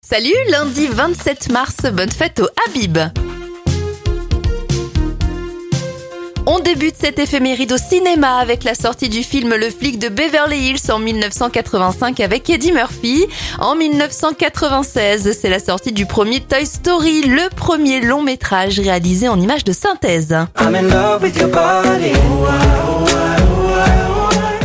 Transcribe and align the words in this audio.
Salut, 0.00 0.32
lundi 0.50 0.86
27 0.86 1.50
mars, 1.50 1.76
bonne 1.92 2.10
fête 2.10 2.40
au 2.40 2.46
Habib. 2.66 2.98
On 6.46 6.60
débute 6.60 6.94
cette 6.96 7.18
éphéméride 7.18 7.72
au 7.72 7.76
cinéma 7.76 8.36
avec 8.36 8.62
la 8.62 8.74
sortie 8.74 9.08
du 9.08 9.22
film 9.24 9.54
Le 9.54 9.68
flic 9.68 9.98
de 9.98 10.08
Beverly 10.08 10.70
Hills 10.70 10.90
en 10.92 11.00
1985 11.00 12.20
avec 12.20 12.48
Eddie 12.48 12.72
Murphy. 12.72 13.26
En 13.58 13.74
1996, 13.74 15.36
c'est 15.38 15.50
la 15.50 15.58
sortie 15.58 15.92
du 15.92 16.06
premier 16.06 16.40
Toy 16.40 16.64
Story, 16.64 17.22
le 17.22 17.50
premier 17.54 18.00
long 18.00 18.22
métrage 18.22 18.78
réalisé 18.78 19.28
en 19.28 19.38
images 19.38 19.64
de 19.64 19.72
synthèse. 19.72 20.34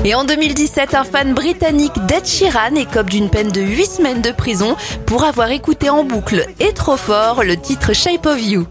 Et 0.06 0.16
en 0.16 0.26
2017, 0.26 0.96
un 0.96 1.06
fan 1.06 1.34
britannique 1.34 1.94
d'Ed 2.08 2.26
Sheeran 2.26 2.76
écope 2.76 3.10
d'une 3.10 3.30
peine 3.30 3.52
de 3.52 3.62
8 3.62 3.86
semaines 3.86 4.22
de 4.22 4.32
prison 4.32 4.76
pour 5.06 5.24
avoir 5.24 5.50
écouté 5.52 5.90
en 5.90 6.04
boucle 6.04 6.46
et 6.60 6.74
trop 6.74 6.98
fort 6.98 7.44
le 7.44 7.56
titre 7.56 7.94
Shape 7.94 8.26
of 8.26 8.42
You. 8.42 8.68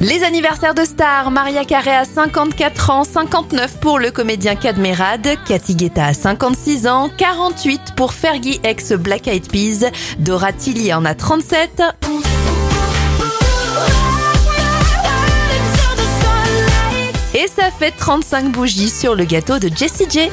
Les 0.00 0.22
anniversaires 0.22 0.74
de 0.74 0.84
stars, 0.84 1.30
Maria 1.30 1.66
Carey 1.66 1.94
à 1.94 2.06
54 2.06 2.90
ans, 2.90 3.04
59 3.04 3.80
pour 3.80 3.98
le 3.98 4.12
comédien 4.12 4.54
Cadmerade, 4.54 5.28
Cathy 5.46 5.74
Guetta 5.74 6.06
à 6.06 6.14
56 6.14 6.86
ans, 6.86 7.10
48 7.18 7.94
pour 7.96 8.14
Fergie 8.14 8.60
ex 8.62 8.92
Black 8.92 9.26
Eyed 9.26 9.50
Peas, 9.50 9.90
Dora 10.18 10.52
Tilly 10.54 10.94
en 10.94 11.04
a 11.04 11.14
37. 11.14 11.82
Fait 17.78 17.92
35 17.92 18.50
bougies 18.50 18.90
sur 18.90 19.14
le 19.14 19.24
gâteau 19.24 19.60
de 19.60 19.68
Jessie 19.68 20.06
J. 20.10 20.30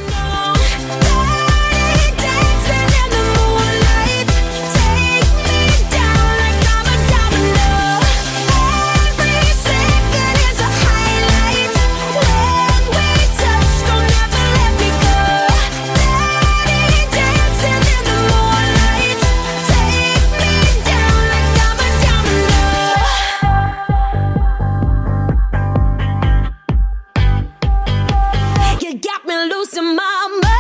You 28.85 28.93
got 28.99 29.25
me 29.25 29.33
losing 29.51 29.95
my 29.95 30.39
mind. 30.43 30.54